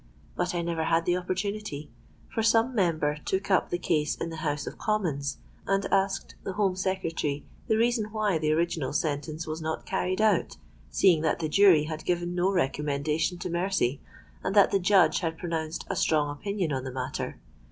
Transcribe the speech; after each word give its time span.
But 0.35 0.55
I 0.55 0.63
never 0.63 0.85
had 0.85 1.05
the 1.05 1.15
opportunity; 1.15 1.91
for 2.27 2.41
some 2.41 2.73
Member 2.73 3.17
took 3.23 3.51
up 3.51 3.69
the 3.69 3.77
case 3.77 4.15
in 4.15 4.31
the 4.31 4.37
House 4.37 4.65
of 4.65 4.79
Commons, 4.79 5.37
and 5.67 5.85
asked 5.93 6.33
the 6.43 6.53
Home 6.53 6.75
Secretary 6.75 7.45
the 7.67 7.77
reason 7.77 8.05
why 8.05 8.39
the 8.39 8.51
original 8.51 8.93
sentence 8.93 9.45
was 9.45 9.61
not 9.61 9.85
carried 9.85 10.19
out, 10.19 10.57
seeing 10.89 11.21
that 11.21 11.37
the 11.37 11.47
jury 11.49 11.83
had 11.83 12.03
given 12.03 12.33
no 12.33 12.51
recommendation 12.51 13.37
to 13.37 13.49
mercy, 13.51 14.01
and 14.43 14.55
that 14.55 14.71
the 14.71 14.79
judge 14.79 15.19
had 15.19 15.37
pronounced 15.37 15.85
a 15.87 15.95
strong 15.95 16.31
opinion 16.31 16.73
on 16.73 16.83
the 16.83 16.91
matter. 16.91 17.39